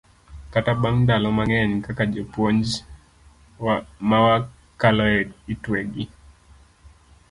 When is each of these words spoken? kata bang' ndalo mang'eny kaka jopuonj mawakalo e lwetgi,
kata 0.53 0.71
bang' 0.81 1.01
ndalo 1.03 1.29
mang'eny 1.37 1.73
kaka 1.85 2.03
jopuonj 2.13 2.67
mawakalo 4.09 5.03
e 5.17 5.19
lwetgi, 5.63 6.05